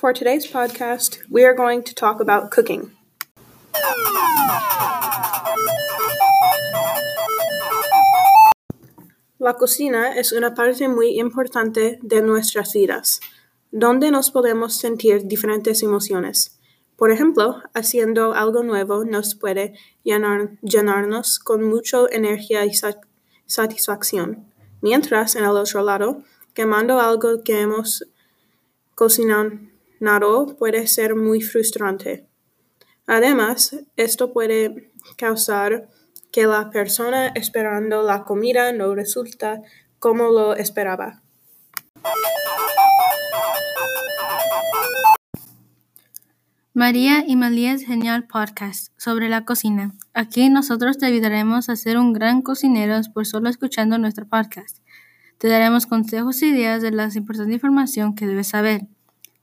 For 0.00 0.14
today's 0.14 0.46
podcast, 0.46 1.18
we 1.28 1.44
are 1.44 1.52
going 1.52 1.82
to 1.82 1.94
talk 1.94 2.20
about 2.20 2.50
cooking. 2.50 2.92
La 9.38 9.54
cocina 9.54 10.16
es 10.18 10.32
una 10.32 10.54
parte 10.54 10.88
muy 10.88 11.18
importante 11.18 11.98
de 12.02 12.22
nuestras 12.22 12.72
vidas, 12.74 13.20
donde 13.70 14.10
nos 14.10 14.30
podemos 14.30 14.76
sentir 14.76 15.26
diferentes 15.26 15.82
emociones. 15.82 16.58
Por 16.96 17.10
ejemplo, 17.10 17.62
haciendo 17.72 18.34
algo 18.34 18.62
nuevo 18.62 19.04
nos 19.04 19.34
puede 19.34 19.72
llenar- 20.04 20.58
llenarnos 20.60 21.38
con 21.38 21.64
mucha 21.64 22.00
energía 22.10 22.66
y 22.66 22.74
sa- 22.74 23.00
satisfacción, 23.46 24.44
mientras 24.82 25.34
en 25.36 25.44
el 25.44 25.50
otro 25.56 25.82
lado, 25.82 26.22
quemando 26.52 27.00
algo 27.00 27.42
que 27.42 27.60
hemos 27.62 28.04
cocinado 28.94 29.52
puede 30.58 30.86
ser 30.86 31.14
muy 31.14 31.40
frustrante. 31.42 32.26
Además, 33.06 33.76
esto 33.96 34.32
puede 34.32 34.92
causar 35.16 35.88
que 36.32 36.46
la 36.46 36.70
persona 36.70 37.28
esperando 37.28 38.02
la 38.02 38.24
comida 38.24 38.72
no 38.72 38.94
resulta 38.94 39.62
como 39.98 40.30
lo 40.30 40.54
esperaba. 40.54 41.22
María 46.72 47.24
y 47.26 47.36
Malías 47.36 47.82
Genial 47.82 48.26
Podcast 48.26 48.92
sobre 48.96 49.28
la 49.28 49.44
cocina. 49.44 49.92
Aquí 50.14 50.48
nosotros 50.48 50.96
te 50.96 51.04
ayudaremos 51.04 51.68
a 51.68 51.76
ser 51.76 51.98
un 51.98 52.12
gran 52.12 52.42
cocinero 52.42 52.98
por 53.12 53.26
solo 53.26 53.50
escuchando 53.50 53.98
nuestro 53.98 54.26
podcast. 54.26 54.78
Te 55.38 55.48
daremos 55.48 55.86
consejos 55.86 56.40
e 56.42 56.46
ideas 56.46 56.80
de 56.80 56.92
la 56.92 57.10
importante 57.14 57.52
información 57.52 58.14
que 58.14 58.26
debes 58.26 58.48
saber. 58.48 58.86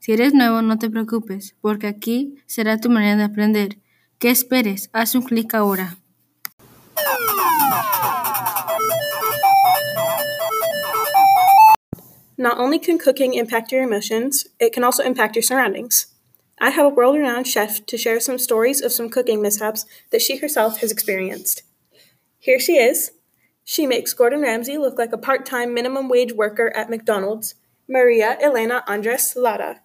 Si 0.08 0.14
eres 0.14 0.32
nuevo, 0.32 0.62
no 0.62 0.78
te 0.78 0.88
preocupes, 0.88 1.54
porque 1.60 1.86
aquí 1.86 2.36
será 2.46 2.80
tu 2.80 2.88
manera 2.88 3.14
de 3.18 3.24
aprender. 3.24 3.76
¿Qué 4.18 4.30
esperes? 4.30 4.88
Haz 4.94 5.14
un 5.14 5.20
clic 5.20 5.52
ahora. 5.52 5.98
Not 12.38 12.56
only 12.56 12.78
can 12.78 12.96
cooking 12.96 13.34
impact 13.34 13.70
your 13.70 13.82
emotions, 13.82 14.48
it 14.58 14.72
can 14.72 14.82
also 14.82 15.02
impact 15.02 15.36
your 15.36 15.42
surroundings. 15.42 16.06
I 16.58 16.70
have 16.70 16.86
a 16.86 16.88
world 16.88 17.18
renowned 17.18 17.46
chef 17.46 17.84
to 17.84 17.98
share 17.98 18.18
some 18.18 18.38
stories 18.38 18.80
of 18.80 18.92
some 18.92 19.10
cooking 19.10 19.42
mishaps 19.42 19.84
that 20.10 20.22
she 20.22 20.38
herself 20.38 20.80
has 20.80 20.90
experienced. 20.90 21.64
Here 22.38 22.58
she 22.58 22.78
is. 22.78 23.10
She 23.62 23.86
makes 23.86 24.14
Gordon 24.14 24.40
Ramsay 24.40 24.78
look 24.78 24.96
like 24.96 25.12
a 25.12 25.18
part 25.18 25.44
time 25.44 25.74
minimum 25.74 26.08
wage 26.08 26.32
worker 26.32 26.74
at 26.74 26.88
McDonald's, 26.88 27.56
Maria 27.86 28.38
Elena 28.40 28.82
Andres 28.88 29.36
Lara. 29.36 29.82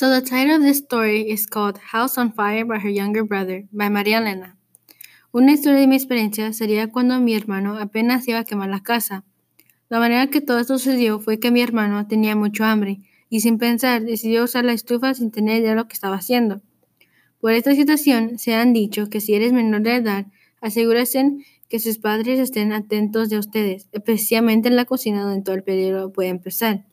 So 0.00 0.08
the 0.08 0.22
title 0.22 0.56
of 0.56 0.62
this 0.62 0.78
story 0.78 1.30
is 1.30 1.46
called 1.46 1.76
House 1.92 2.16
on 2.16 2.32
Fire 2.32 2.64
by 2.64 2.78
Her 2.78 2.88
Younger 2.88 3.22
Brother 3.22 3.68
by 3.70 3.90
María 3.90 4.16
Elena. 4.16 4.56
Una 5.30 5.52
historia 5.52 5.78
de 5.78 5.86
mi 5.86 5.94
experiencia 5.94 6.54
sería 6.54 6.90
cuando 6.90 7.20
mi 7.20 7.34
hermano 7.34 7.76
apenas 7.76 8.26
iba 8.26 8.38
a 8.38 8.44
quemar 8.44 8.70
la 8.70 8.82
casa. 8.82 9.24
La 9.90 9.98
manera 9.98 10.28
que 10.28 10.40
todo 10.40 10.58
esto 10.58 10.78
sucedió 10.78 11.20
fue 11.20 11.38
que 11.38 11.50
mi 11.50 11.60
hermano 11.60 12.06
tenía 12.06 12.34
mucho 12.34 12.64
hambre 12.64 13.02
y 13.28 13.40
sin 13.40 13.58
pensar 13.58 14.02
decidió 14.02 14.44
usar 14.44 14.64
la 14.64 14.72
estufa 14.72 15.12
sin 15.12 15.30
tener 15.30 15.58
idea 15.58 15.72
de 15.72 15.76
lo 15.76 15.86
que 15.86 15.92
estaba 15.92 16.16
haciendo. 16.16 16.62
Por 17.38 17.52
esta 17.52 17.74
situación 17.74 18.38
se 18.38 18.54
han 18.54 18.72
dicho 18.72 19.10
que 19.10 19.20
si 19.20 19.34
eres 19.34 19.52
menor 19.52 19.82
de 19.82 19.96
edad, 19.96 20.26
asegúrense 20.62 21.30
que 21.68 21.78
sus 21.78 21.98
padres 21.98 22.40
estén 22.40 22.72
atentos 22.72 23.28
de 23.28 23.36
ustedes, 23.36 23.86
especialmente 23.92 24.68
en 24.68 24.76
la 24.76 24.86
cocina 24.86 25.24
donde 25.24 25.42
todo 25.42 25.56
el 25.56 25.62
peligro 25.62 26.10
puede 26.10 26.30
empezar. 26.30 26.86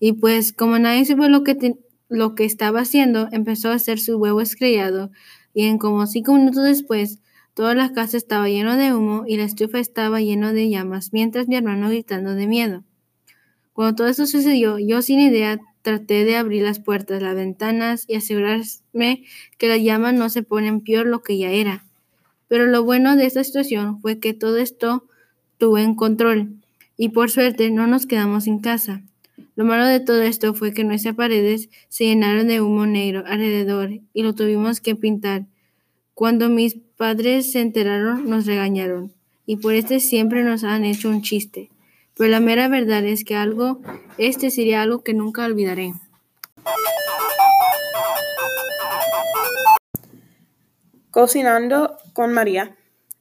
Y 0.00 0.14
pues 0.14 0.52
como 0.52 0.80
nadie 0.80 1.04
supo 1.04 1.28
lo 1.28 1.44
que, 1.44 1.76
lo 2.12 2.34
que 2.34 2.44
estaba 2.44 2.80
haciendo, 2.80 3.28
empezó 3.32 3.70
a 3.70 3.74
hacer 3.74 3.98
su 3.98 4.16
huevo 4.16 4.40
estrellado 4.40 5.10
y 5.54 5.64
en 5.64 5.78
como 5.78 6.06
cinco 6.06 6.34
minutos 6.34 6.64
después, 6.64 7.18
toda 7.54 7.74
la 7.74 7.92
casa 7.92 8.16
estaba 8.16 8.48
llena 8.48 8.76
de 8.76 8.94
humo 8.94 9.24
y 9.26 9.36
la 9.36 9.44
estufa 9.44 9.78
estaba 9.78 10.20
llena 10.20 10.52
de 10.52 10.70
llamas, 10.70 11.12
mientras 11.12 11.48
mi 11.48 11.56
hermano 11.56 11.88
gritando 11.88 12.34
de 12.34 12.46
miedo. 12.46 12.84
Cuando 13.72 13.96
todo 13.96 14.08
esto 14.08 14.26
sucedió, 14.26 14.78
yo 14.78 15.02
sin 15.02 15.20
idea 15.20 15.58
traté 15.82 16.24
de 16.24 16.36
abrir 16.36 16.62
las 16.62 16.78
puertas, 16.78 17.22
las 17.22 17.34
ventanas 17.34 18.04
y 18.06 18.14
asegurarme 18.14 19.24
que 19.58 19.68
las 19.68 19.80
llamas 19.80 20.14
no 20.14 20.30
se 20.30 20.42
ponen 20.42 20.80
peor 20.80 21.06
lo 21.06 21.22
que 21.22 21.38
ya 21.38 21.50
era. 21.50 21.84
Pero 22.48 22.66
lo 22.66 22.84
bueno 22.84 23.16
de 23.16 23.26
esta 23.26 23.42
situación 23.44 24.00
fue 24.00 24.18
que 24.18 24.34
todo 24.34 24.58
esto 24.58 25.06
tuve 25.58 25.82
en 25.82 25.94
control 25.94 26.56
y 26.96 27.10
por 27.10 27.30
suerte 27.30 27.70
no 27.70 27.86
nos 27.86 28.06
quedamos 28.06 28.46
en 28.46 28.60
casa. 28.60 29.02
Lo 29.54 29.64
malo 29.64 29.86
de 29.86 30.00
todo 30.00 30.22
esto 30.22 30.54
fue 30.54 30.72
que 30.72 30.82
nuestras 30.82 31.14
paredes 31.14 31.68
se 31.88 32.04
llenaron 32.04 32.48
de 32.48 32.62
humo 32.62 32.86
negro 32.86 33.22
alrededor 33.26 33.90
y 34.14 34.22
lo 34.22 34.34
tuvimos 34.34 34.80
que 34.80 34.96
pintar. 34.96 35.44
Cuando 36.14 36.48
mis 36.48 36.76
padres 36.96 37.52
se 37.52 37.60
enteraron, 37.60 38.30
nos 38.30 38.46
regañaron 38.46 39.12
y 39.44 39.56
por 39.56 39.74
este 39.74 40.00
siempre 40.00 40.42
nos 40.42 40.64
han 40.64 40.84
hecho 40.84 41.10
un 41.10 41.20
chiste. 41.20 41.70
Pero 42.16 42.30
la 42.30 42.40
mera 42.40 42.68
verdad 42.68 43.04
es 43.04 43.24
que 43.24 43.34
algo, 43.34 43.80
este 44.16 44.50
sería 44.50 44.82
algo 44.82 45.02
que 45.02 45.12
nunca 45.14 45.44
olvidaré. 45.44 45.92
Cocinando 51.10 51.98
con 52.14 52.32
María. 52.32 52.76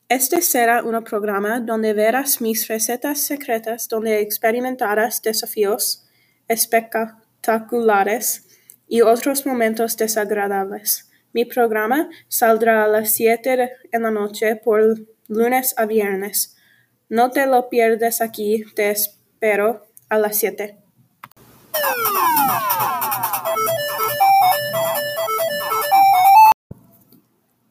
Este 0.07 0.41
será 0.41 0.83
un 0.83 1.03
programa 1.03 1.59
donde 1.59 1.93
verás 1.93 2.41
mis 2.41 2.67
recetas 2.67 3.21
secretas 3.21 3.87
donde 3.87 4.21
experimentarás 4.21 5.21
desafíos 5.21 6.05
espectaculares 6.51 8.47
y 8.87 9.01
otros 9.01 9.45
momentos 9.45 9.95
desagradables. 9.97 11.09
Mi 11.33 11.45
programa 11.45 12.09
saldrá 12.27 12.83
a 12.83 12.87
las 12.87 13.13
7 13.13 13.55
de- 13.57 13.71
en 13.91 14.01
la 14.03 14.11
noche 14.11 14.55
por 14.57 14.81
lunes 15.27 15.73
a 15.77 15.85
viernes. 15.85 16.57
No 17.09 17.31
te 17.31 17.45
lo 17.47 17.69
pierdes 17.69 18.21
aquí, 18.21 18.63
te 18.75 18.89
espero 18.91 19.85
a 20.09 20.17
las 20.17 20.37
7. 20.37 20.77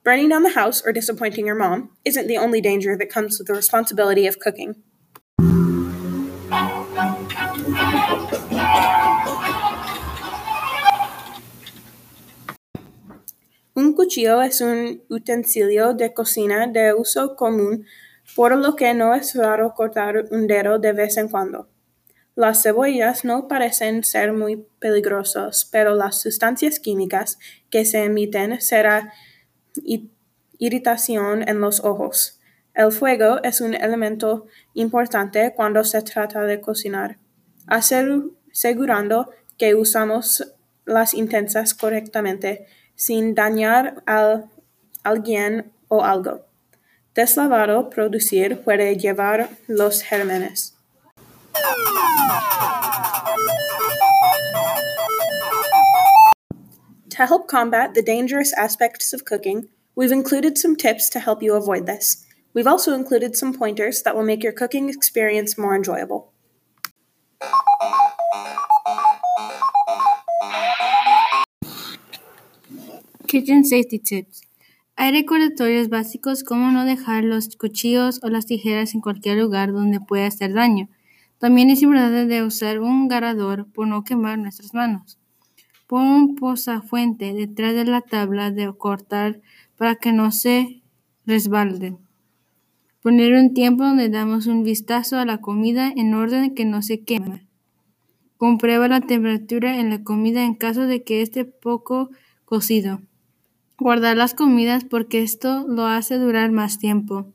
Burning 0.02 0.28
down 0.28 0.42
the 0.42 0.50
house 0.50 0.82
or 0.84 0.92
disappointing 0.92 1.46
your 1.46 1.54
mom 1.54 1.90
isn't 2.04 2.26
the 2.26 2.38
only 2.38 2.60
danger 2.60 2.96
that 2.96 3.10
comes 3.10 3.38
with 3.38 3.46
the 3.46 3.54
responsibility 3.54 4.26
of 4.26 4.38
cooking. 4.38 4.82
Cuchillo 14.10 14.42
es 14.42 14.60
un 14.60 15.04
utensilio 15.08 15.94
de 15.94 16.12
cocina 16.12 16.66
de 16.66 16.92
uso 16.92 17.36
común, 17.36 17.86
por 18.34 18.56
lo 18.56 18.74
que 18.74 18.92
no 18.92 19.14
es 19.14 19.36
raro 19.36 19.72
cortar 19.72 20.24
un 20.32 20.48
dedo 20.48 20.80
de 20.80 20.92
vez 20.92 21.16
en 21.16 21.28
cuando. 21.28 21.68
Las 22.34 22.60
cebollas 22.60 23.24
no 23.24 23.46
parecen 23.46 24.02
ser 24.02 24.32
muy 24.32 24.66
peligrosas, 24.80 25.64
pero 25.64 25.94
las 25.94 26.20
sustancias 26.20 26.80
químicas 26.80 27.38
que 27.70 27.84
se 27.84 28.02
emiten 28.02 28.60
será 28.60 29.12
irritación 30.58 31.48
en 31.48 31.60
los 31.60 31.78
ojos. 31.84 32.40
El 32.74 32.90
fuego 32.90 33.40
es 33.44 33.60
un 33.60 33.74
elemento 33.74 34.48
importante 34.74 35.52
cuando 35.54 35.84
se 35.84 36.02
trata 36.02 36.42
de 36.42 36.60
cocinar, 36.60 37.18
asegurando 37.68 39.30
que 39.56 39.76
usamos 39.76 40.52
las 40.84 41.14
intensas 41.14 41.74
correctamente 41.74 42.66
sin 43.00 43.34
dañar 43.34 44.02
a 44.06 44.42
alguien 45.04 45.72
o 45.88 46.04
algo. 46.04 46.44
Deslavado 47.14 47.88
producir 47.88 48.62
puede 48.62 48.98
llevar 48.98 49.48
los 49.66 50.02
gérmenes. 50.02 50.74
To 57.08 57.26
help 57.26 57.48
combat 57.48 57.94
the 57.94 58.02
dangerous 58.02 58.52
aspects 58.52 59.14
of 59.14 59.24
cooking, 59.24 59.68
we've 59.96 60.12
included 60.12 60.58
some 60.58 60.76
tips 60.76 61.08
to 61.10 61.20
help 61.20 61.42
you 61.42 61.54
avoid 61.54 61.86
this. 61.86 62.26
We've 62.52 62.66
also 62.66 62.92
included 62.92 63.34
some 63.34 63.54
pointers 63.54 64.02
that 64.02 64.14
will 64.14 64.24
make 64.24 64.42
your 64.42 64.52
cooking 64.52 64.90
experience 64.90 65.56
more 65.56 65.74
enjoyable. 65.74 66.32
Kitchen 73.30 73.64
Safety 73.64 74.00
Tips. 74.00 74.42
Hay 74.96 75.12
recordatorios 75.12 75.88
básicos 75.88 76.42
como 76.42 76.72
no 76.72 76.84
dejar 76.84 77.22
los 77.22 77.54
cuchillos 77.56 78.18
o 78.24 78.28
las 78.28 78.46
tijeras 78.46 78.92
en 78.92 79.00
cualquier 79.00 79.38
lugar 79.38 79.72
donde 79.72 80.00
pueda 80.00 80.26
hacer 80.26 80.52
daño. 80.52 80.88
También 81.38 81.70
es 81.70 81.80
importante 81.80 82.42
usar 82.42 82.80
un 82.80 83.06
garador 83.06 83.68
por 83.72 83.86
no 83.86 84.02
quemar 84.02 84.36
nuestras 84.40 84.74
manos. 84.74 85.20
Pon 85.86 86.08
un 86.08 86.34
posafuente 86.34 87.32
detrás 87.32 87.72
de 87.76 87.84
la 87.84 88.00
tabla 88.00 88.50
de 88.50 88.72
cortar 88.76 89.40
para 89.76 89.94
que 89.94 90.10
no 90.10 90.32
se 90.32 90.82
resbalden. 91.24 91.98
Poner 93.00 93.34
un 93.34 93.54
tiempo 93.54 93.84
donde 93.84 94.08
damos 94.08 94.48
un 94.48 94.64
vistazo 94.64 95.18
a 95.18 95.24
la 95.24 95.40
comida 95.40 95.92
en 95.94 96.14
orden 96.14 96.52
que 96.52 96.64
no 96.64 96.82
se 96.82 97.04
quema. 97.04 97.44
Comprueba 98.38 98.88
la 98.88 99.00
temperatura 99.00 99.78
en 99.78 99.88
la 99.88 100.02
comida 100.02 100.42
en 100.44 100.56
caso 100.56 100.88
de 100.88 101.04
que 101.04 101.22
esté 101.22 101.44
poco 101.44 102.10
cocido. 102.44 103.02
Guardar 103.80 104.14
las 104.14 104.34
comidas 104.34 104.84
porque 104.84 105.22
esto 105.22 105.64
lo 105.66 105.86
hace 105.86 106.18
durar 106.18 106.50
más 106.50 106.78
tiempo. 106.78 107.32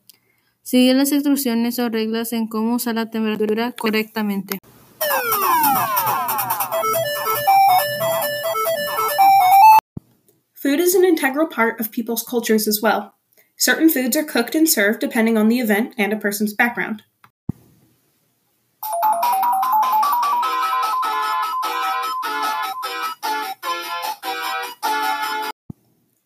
Sigue 0.62 0.94
las 0.94 1.12
instrucciones 1.12 1.80
o 1.80 1.89
reglas 1.89 2.33
en 2.33 2.47
cómo 2.47 2.75
usar 2.75 2.94
la 2.94 3.09
temperatura 3.09 3.71
correctamente. 3.71 4.59
Food 10.53 10.80
is 10.80 10.94
an 10.94 11.03
integral 11.03 11.47
part 11.47 11.81
of 11.81 11.89
people's 11.89 12.24
cultures 12.24 12.68
as 12.68 12.80
well. 12.80 13.15
Certain 13.57 13.89
foods 13.89 14.15
are 14.15 14.24
cooked 14.24 14.53
and 14.53 14.69
served 14.69 15.00
depending 15.00 15.39
on 15.39 15.50
the 15.50 15.59
event 15.59 15.95
and 15.97 16.13
a 16.13 16.18
person's 16.18 16.53
background. 16.53 17.01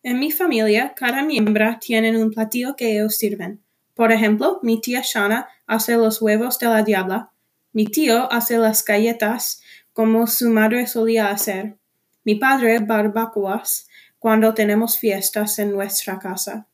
En 0.09 0.17
mi 0.17 0.31
familia, 0.31 0.95
cada 0.95 1.21
miembro 1.21 1.77
tiene 1.79 2.17
un 2.17 2.31
platillo 2.31 2.75
que 2.75 2.93
ellos 2.93 3.15
sirven. 3.15 3.61
Por 3.93 4.11
ejemplo, 4.11 4.59
mi 4.63 4.81
tía 4.81 5.03
Shana 5.03 5.47
hace 5.67 5.97
los 5.97 6.19
huevos 6.19 6.57
de 6.57 6.65
la 6.65 6.81
diabla, 6.81 7.31
mi 7.73 7.85
tío 7.85 8.27
hace 8.33 8.57
las 8.57 8.83
galletas 8.83 9.61
como 9.93 10.25
su 10.25 10.49
madre 10.49 10.87
solía 10.87 11.29
hacer, 11.29 11.77
mi 12.23 12.33
padre 12.33 12.79
barbacoas 12.79 13.87
cuando 14.17 14.55
tenemos 14.55 14.97
fiestas 14.97 15.59
en 15.59 15.73
nuestra 15.73 16.17
casa. 16.17 16.67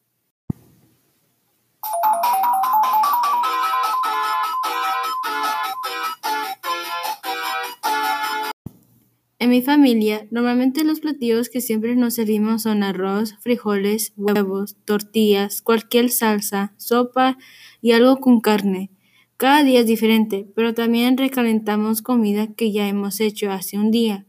En 9.46 9.52
mi 9.52 9.62
familia, 9.62 10.26
normalmente 10.32 10.84
los 10.84 11.02
platillos 11.02 11.50
que 11.50 11.62
siempre 11.62 11.96
nos 11.96 12.16
servimos 12.16 12.64
son 12.64 12.82
arroz, 12.82 13.36
frijoles, 13.42 14.12
huevos, 14.18 14.76
tortillas, 14.86 15.62
cualquier 15.62 16.10
salsa, 16.10 16.74
sopa 16.78 17.38
y 17.80 17.92
algo 17.92 18.18
con 18.18 18.42
carne. 18.42 18.90
Cada 19.38 19.64
día 19.64 19.82
es 19.82 19.86
diferente, 19.86 20.48
pero 20.56 20.74
también 20.74 21.16
recalentamos 21.16 22.02
comida 22.02 22.56
que 22.56 22.72
ya 22.72 22.88
hemos 22.88 23.20
hecho 23.20 23.52
hace 23.52 23.78
un 23.78 23.92
día. 23.92 24.26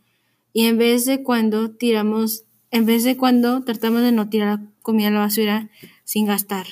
Y 0.52 0.66
en 0.66 0.76
vez 0.76 1.06
de 1.06 1.22
cuando 1.22 1.70
tiramos, 1.70 2.44
en 2.70 2.84
vez 2.84 3.02
de 3.02 3.16
cuando 3.16 3.64
tratamos 3.64 4.02
de 4.02 4.12
no 4.12 4.28
tirar 4.28 4.60
comida 4.82 5.08
a 5.08 5.12
la 5.12 5.20
basura 5.20 5.70
sin 6.04 6.26
gastar. 6.26 6.66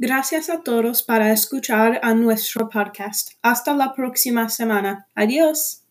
Gracias 0.00 0.48
a 0.48 0.62
todos 0.62 1.02
para 1.02 1.32
escuchar 1.32 1.98
a 2.04 2.14
nuestro 2.14 2.68
podcast. 2.68 3.32
Hasta 3.42 3.74
la 3.74 3.92
próxima 3.92 4.48
semana. 4.48 5.08
Adiós. 5.16 5.82